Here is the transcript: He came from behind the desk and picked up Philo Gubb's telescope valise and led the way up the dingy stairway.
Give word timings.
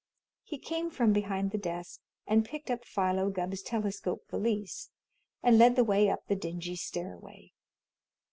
He 0.41 0.57
came 0.57 0.89
from 0.89 1.13
behind 1.13 1.51
the 1.51 1.59
desk 1.59 1.99
and 2.25 2.43
picked 2.43 2.71
up 2.71 2.85
Philo 2.85 3.29
Gubb's 3.29 3.61
telescope 3.61 4.23
valise 4.31 4.89
and 5.43 5.59
led 5.59 5.75
the 5.75 5.83
way 5.83 6.09
up 6.09 6.25
the 6.25 6.35
dingy 6.35 6.75
stairway. 6.75 7.51